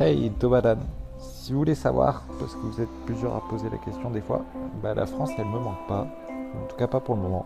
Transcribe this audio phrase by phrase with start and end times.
[0.00, 0.78] Hey Tobadan,
[1.18, 4.44] si vous voulez savoir, parce que vous êtes plusieurs à poser la question des fois,
[4.80, 7.44] bah la France elle me manque pas, en tout cas pas pour le moment.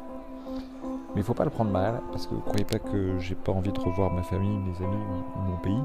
[1.14, 3.52] Mais il faut pas le prendre mal, parce que vous croyez pas que j'ai pas
[3.52, 5.02] envie de revoir ma famille, mes amis
[5.34, 5.82] ou mon pays.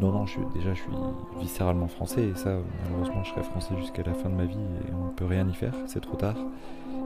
[0.00, 0.90] Non, non, déjà je suis
[1.38, 4.92] viscéralement français et ça, malheureusement, je serai français jusqu'à la fin de ma vie et
[4.92, 6.34] on ne peut rien y faire, c'est trop tard.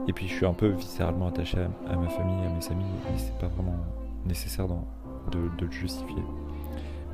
[0.07, 3.19] Et puis je suis un peu viscéralement attaché à, ma famille, à mes amis, et
[3.19, 3.75] c'est pas vraiment
[4.25, 6.23] nécessaire de, le justifier.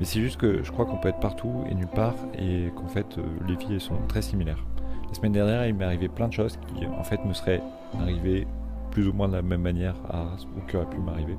[0.00, 2.88] Mais c'est juste que je crois qu'on peut être partout et nulle part et qu'en
[2.88, 4.64] fait euh, les vies sont très similaires.
[5.08, 7.62] La semaine dernière, il m'est arrivé plein de choses qui en fait me seraient
[8.00, 8.46] arrivées
[8.90, 11.36] plus ou moins de la même manière à, ou qui auraient pu m'arriver.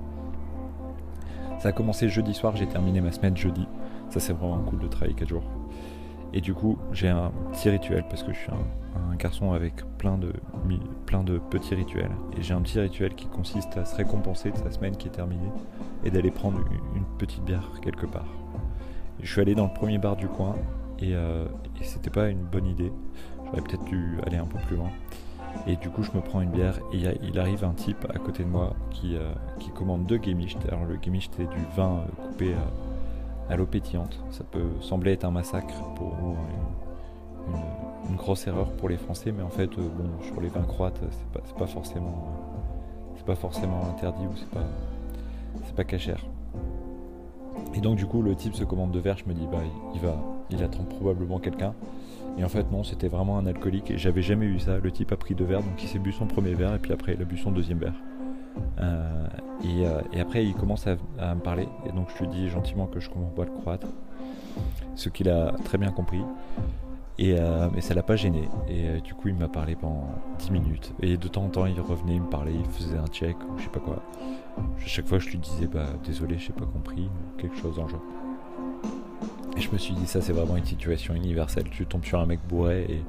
[1.60, 3.68] Ça a commencé jeudi soir, j'ai terminé ma semaine jeudi.
[4.10, 5.44] Ça, c'est vraiment cool de travailler 4 jours.
[6.34, 10.18] Et du coup, j'ai un petit rituel parce que je suis un, garçon avec plein
[10.18, 10.34] de,
[11.06, 12.12] plein de petits rituels.
[12.36, 15.12] Et j'ai un petit rituel qui consiste à se récompenser de sa semaine qui est
[15.12, 15.52] terminée
[16.04, 16.60] et d'aller prendre
[16.96, 18.26] une, petite bière quelque part.
[19.22, 20.56] Je suis allé dans le premier bar du coin
[21.00, 21.46] et, euh,
[21.80, 22.92] et c'était pas une bonne idée.
[23.46, 24.90] J'aurais peut-être dû aller un peu plus loin.
[25.68, 28.44] Et du coup, je me prends une bière et il arrive un type à côté
[28.44, 30.58] de moi qui, euh, qui commande deux Gemischt.
[30.68, 32.56] Alors, le Gemischt, c'est du vin euh, coupé
[33.50, 34.18] à, l'eau pétillante.
[34.30, 36.16] Ça peut sembler être un massacre pour
[38.10, 41.28] une, grosse erreur pour les Français, mais en fait, bon, sur les vins croates, c'est
[41.28, 42.30] pas, pas forcément,
[43.26, 44.66] pas forcément interdit ou c'est pas,
[45.66, 46.24] c'est pas cachère.
[47.74, 49.18] Et donc, du coup, le type se commande deux verres.
[49.18, 49.60] Je me dis, bah,
[49.94, 50.16] il va,
[50.50, 51.74] il attend probablement quelqu'un.
[52.38, 53.92] Et en fait, non, c'était vraiment un alcoolique.
[53.92, 54.78] Et j'avais jamais eu ça.
[54.78, 56.94] Le type a pris deux verres, donc il s'est bu son premier verre, et puis
[56.94, 57.96] après, il a bu son deuxième verre.
[58.80, 59.28] Euh,
[59.66, 60.96] euh, et, après, il commence à,
[61.36, 61.68] me parler.
[61.86, 63.86] Et donc, je lui dis gentiment que je commence pas le croate.
[64.96, 66.22] Ce qu'il a très bien compris.
[67.18, 68.50] Et, euh, mais ça l'a pas gêné.
[68.68, 70.08] Et du coup, il m'a parlé pendant
[70.40, 70.94] 10 minutes.
[71.02, 73.58] Et de temps en temps, il revenait, il me parlait, il faisait un check, ou
[73.58, 74.02] je sais pas quoi.
[74.86, 78.02] Chaque fois, je lui disais, bah désolé, j'ai pas compris, quelque chose le genre.
[79.58, 81.66] Et je me suis dit, ça c'est vraiment une situation universelle.
[81.70, 83.04] Tu tombes sur un mec bourré et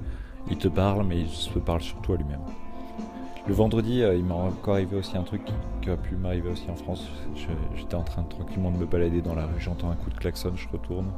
[0.50, 2.40] il te parle, mais il se parle surtout à lui-même.
[3.48, 5.42] Le vendredi, euh, il m'est encore arrivé aussi un truc
[5.80, 7.08] qui, a pu m'arriver aussi en France.
[7.74, 10.52] J'étais en train tranquillement de me balader dans la rue, j'entends un coup de klaxon,
[10.54, 11.10] je retourne,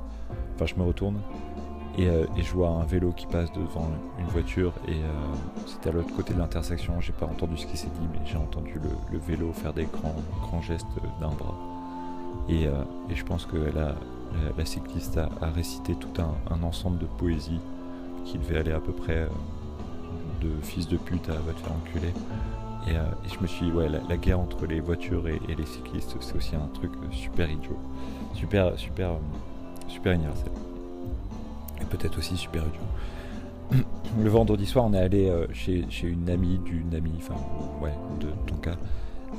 [0.54, 1.20] enfin je me retourne,
[1.98, 3.88] et, euh, je vois un vélo qui passe devant
[4.18, 5.34] une voiture, et euh,
[5.66, 8.36] c'était à l'autre côté de l'intersection, j'ai pas entendu ce qui s'est dit, mais j'ai
[8.36, 8.74] entendu
[9.12, 10.86] le, vélo faire des grands, grands gestes
[11.20, 11.54] d'un bras.
[12.48, 13.46] Et, et, je pense
[14.34, 17.60] euh, la cycliste a, récité tout un, ensemble de poésie
[18.24, 19.28] qui devait aller à peu près euh,
[20.40, 22.12] de fils de pute à va te faire enculer.
[22.88, 26.16] Et, euh, je me suis dit, ouais, la, guerre entre les voitures et, les cyclistes,
[26.20, 27.78] c'est aussi un truc super idiot.
[28.34, 29.12] Super, super,
[29.88, 30.52] super universel.
[31.96, 33.84] Peut-être aussi super idiot.
[34.22, 37.34] Le vendredi soir, on est allé chez, chez, une amie d'une amie, enfin,
[37.80, 38.76] ouais, de ton cas,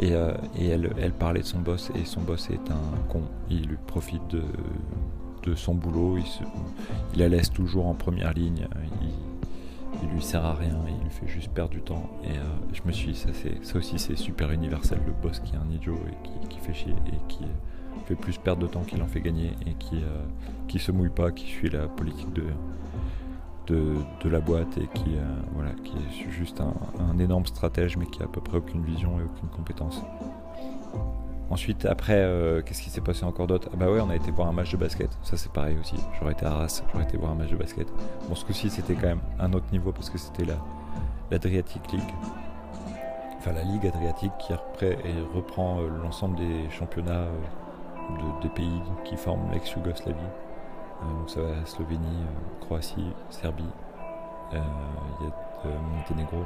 [0.02, 3.24] et, euh, elle, parlait de son boss, et son boss est un con.
[3.50, 8.68] Il profite de, son boulot, il, la laisse toujours en première ligne,
[10.02, 12.10] il, lui sert à rien, il lui fait juste perdre du temps.
[12.24, 12.42] Et euh,
[12.74, 13.30] je me suis dit, ça,
[13.62, 16.96] ça aussi c'est super universel, le boss qui est un idiot et qui, fait chier
[17.08, 17.46] et qui
[18.06, 20.24] fait plus perdre de temps qu'il en fait gagner et qui, euh,
[20.68, 22.44] qui se mouille pas, qui suit la politique de,
[23.68, 25.24] de, la boîte et qui, euh,
[25.54, 29.20] voilà, qui est juste un, énorme stratège mais qui a à peu près aucune vision
[29.20, 30.02] et aucune compétence.
[31.50, 33.70] Ensuite, après, euh, qu'est-ce qui s'est passé encore d'autre?
[33.72, 35.16] Ah bah ouais, on a été voir un match de basket.
[35.22, 35.96] Ça c'est pareil aussi.
[36.20, 37.88] J'aurais été à Arras, j'aurais été voir un match de basket.
[38.28, 40.58] Bon, ce coup-ci c'était quand même un autre niveau parce que c'était la
[41.32, 42.14] l'Adriatic League.
[43.38, 44.54] Enfin, la Ligue Adriatique qui
[45.34, 47.28] reprend l'ensemble des championnats
[48.42, 50.16] des pays qui forment l'ex-Yougoslavie.
[51.04, 53.64] Euh, donc ça va Slovénie, euh, Croatie, Serbie,
[54.54, 54.60] euh,
[55.20, 56.46] il y a Monténégro,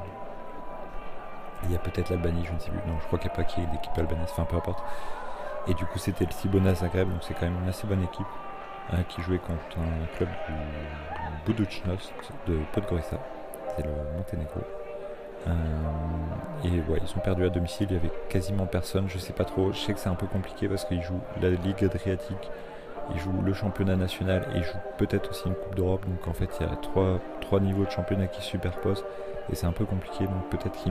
[1.64, 2.80] il y a peut-être l'Albanie, je ne sais plus.
[2.88, 4.84] Non, je crois qu'il n'y a pas qui est l'équipe albanaise, enfin peu importe.
[5.68, 8.26] Et du coup, c'était le Cibona Zagreb, donc c'est quand même une assez bonne équipe
[9.10, 10.54] qui jouait contre un club du
[11.46, 12.12] Budućnost
[12.48, 13.20] de Podgorica,
[13.76, 14.62] c'est le Monténégro.
[16.64, 19.72] Et ils ont perdu à domicile, il y avait quasiment personne, je sais pas trop.
[19.72, 22.50] Je sais que c'est un peu compliqué parce qu'ils jouent la Ligue Adriatique
[23.14, 26.06] il joue le championnat national et il joue peut-être aussi une Coupe d'Europe.
[26.08, 29.04] Donc en fait, il y a trois, trois niveaux de championnat qui se superposent
[29.52, 30.26] et c'est un peu compliqué.
[30.26, 30.90] Donc peut-être que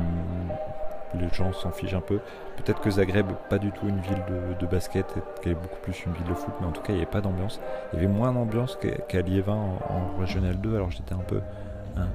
[1.19, 2.21] les gens s'en fichent un peu.
[2.57, 4.23] Peut-être que Zagreb, pas du tout une ville
[4.61, 5.07] de, basket,
[5.41, 7.11] qu'elle est beaucoup plus une ville de foot, mais en tout cas, il n'y avait
[7.11, 7.61] pas d'ambiance.
[7.93, 8.79] Il y avait moins d'ambiance
[9.09, 11.41] qu'à Liévin en, Régional 2, alors j'étais un peu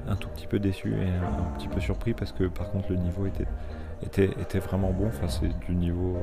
[0.08, 2.96] un, tout petit peu déçu et un, petit peu surpris parce que par contre le
[2.96, 5.06] niveau était, vraiment bon.
[5.08, 6.16] Enfin, c'est du niveau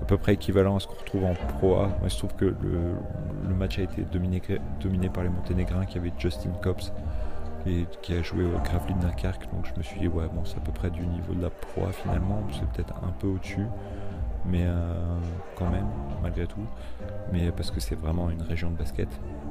[0.00, 1.88] à peu près équivalent à ce qu'on retrouve en Pro A.
[2.00, 4.40] Moi, je trouve que le, match a été dominé,
[5.10, 6.92] par les Monténégrins, qui avait Justin Cops,
[7.64, 9.52] qui, qui a joué au Gravlin Dunkerque.
[9.52, 11.50] Donc je me suis dit, ouais, bon, c'est à peu près du niveau de la
[11.50, 13.66] Pro finalement, c'est peut-être un peu au-dessus.
[14.46, 14.66] mais
[15.56, 15.86] quand même,
[16.22, 16.64] malgré tout.
[17.32, 19.08] Mais parce que c'est vraiment une région de basket,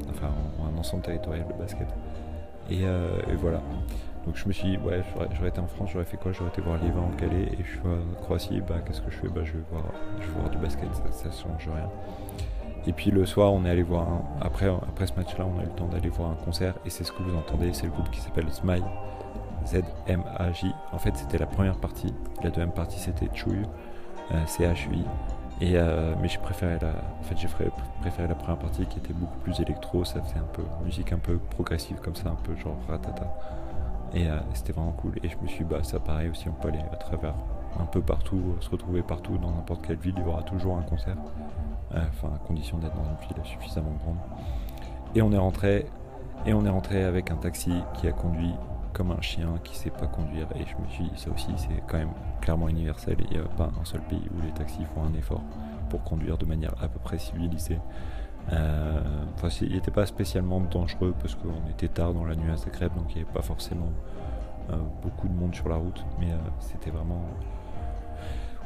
[0.09, 0.31] enfin
[0.63, 1.87] un ensemble territorial de basket.
[2.71, 3.61] Et, voilà.
[4.25, 5.01] Donc je me suis dit, ouais,
[5.35, 6.31] j'aurais été en France, j'aurais fait quoi?
[6.31, 9.17] J'aurais été voir Livan en Calais et je suis en Croatie, bah qu'est-ce que je
[9.17, 9.27] fais?
[9.27, 11.89] Bah je vais voir, du basket, ça, ne change rien.
[12.85, 14.07] Et puis le soir, on est allé voir,
[14.41, 17.03] après, après ce match-là, on a eu le temps d'aller voir un concert et c'est
[17.03, 18.83] ce que vous entendez, c'est le groupe qui s'appelle Smile,
[19.65, 20.71] Z-M-A-J.
[20.91, 22.13] En fait, c'était la première partie,
[22.43, 23.65] la deuxième partie c'était Chouille,
[24.31, 25.05] euh, C-H-U-I.
[25.61, 27.47] Euh, mais j'ai préféré la, en fait, j'ai
[28.01, 31.17] préféré la première partie qui était beaucoup plus électro, ça faisait un peu musique un
[31.17, 33.27] peu progressive comme ça, un peu genre ratata.
[34.13, 35.13] Et euh, c'était vraiment cool.
[35.23, 37.33] Et je me suis dit, bah ça pareil aussi, on peut aller à travers
[37.79, 40.81] un peu partout, se retrouver partout, dans n'importe quelle ville, il y aura toujours un
[40.81, 41.17] concert.
[41.91, 44.17] Enfin, à condition d'être dans une ville suffisamment grande.
[45.15, 45.87] Et on est rentré,
[46.45, 48.53] et on est rentré avec un taxi qui a conduit
[48.93, 50.47] comme un chien qui sait pas conduire.
[50.55, 53.17] Et je me suis dit, ça aussi, c'est quand même clairement universel.
[53.29, 55.43] Il n'y a pas un seul pays où les taxis font un effort
[55.89, 57.79] pour conduire de manière à peu près civilisée.
[58.51, 59.01] Euh,
[59.61, 63.11] il n'était pas spécialement dangereux parce qu'on était tard dans la nuit à Zagreb, donc
[63.11, 63.91] il n'y avait pas forcément
[64.71, 67.21] euh, beaucoup de monde sur la route, mais euh, c'était vraiment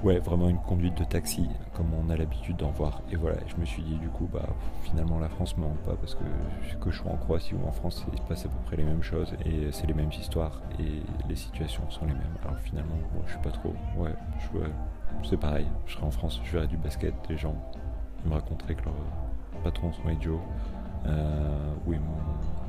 [0.03, 3.01] ouais, vraiment une conduite de taxi, comme on a l'habitude d'en voir.
[3.11, 4.47] Et voilà, je me suis dit, du coup, bah,
[4.83, 6.23] finalement, la France me manque pas parce que
[6.81, 8.83] que je sois en Croatie ou en France, il se passe à peu près les
[8.83, 12.35] mêmes choses et c'est les mêmes histoires et les situations sont les mêmes.
[12.43, 12.95] Alors finalement,
[13.25, 13.73] je suis pas trop.
[13.97, 14.59] Ouais, je,
[15.27, 15.67] c'est pareil.
[15.85, 17.55] Je serai en France, je verrai du basket, des gens
[18.25, 20.41] me raconteraient que leurs patrons sont idiots.
[21.05, 21.97] Euh, oui,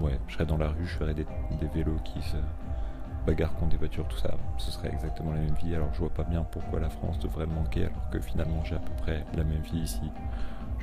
[0.01, 1.27] ouais, je serai dans la rue, je verrai des,
[1.61, 2.37] des vélos qui se
[3.27, 5.75] bagarre contre des voitures, tout ça, ce serait exactement la même vie.
[5.75, 8.77] Alors je vois pas bien pourquoi la France devrait me manquer alors que finalement j'ai
[8.77, 10.03] à peu près la même vie ici.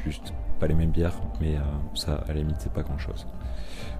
[0.04, 1.62] Juste pas les mêmes bières, mais euh,
[1.94, 3.28] ça à la limite c'est pas grand chose.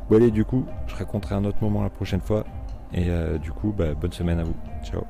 [0.10, 2.46] Bon allez du coup, je raconterai un autre moment la prochaine fois.
[2.94, 4.56] Et euh, du coup, bah, bonne semaine à vous.
[4.84, 5.06] Ciao